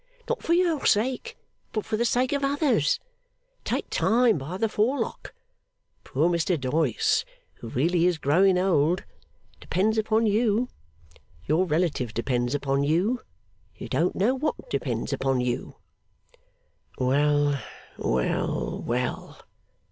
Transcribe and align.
Not 0.27 0.41
for 0.41 0.53
your 0.53 0.83
sake, 0.87 1.37
but 1.73 1.85
for 1.85 1.95
the 1.95 2.05
sake 2.05 2.33
of 2.33 2.43
others. 2.43 2.99
Take 3.63 3.87
time 3.91 4.39
by 4.39 4.57
the 4.57 4.67
forelock. 4.67 5.31
Poor 6.03 6.27
Mr 6.27 6.59
Doyce 6.59 7.23
(who 7.59 7.67
really 7.69 8.07
is 8.07 8.17
growing 8.17 8.57
old) 8.57 9.03
depends 9.59 9.99
upon 9.99 10.25
you. 10.25 10.69
Your 11.45 11.67
relative 11.67 12.15
depends 12.15 12.55
upon 12.55 12.83
you. 12.83 13.21
You 13.75 13.87
don't 13.87 14.15
know 14.15 14.33
what 14.33 14.71
depends 14.71 15.13
upon 15.13 15.39
you.' 15.39 15.75
'Well, 16.97 17.61
well, 17.99 18.81
well! 18.81 19.39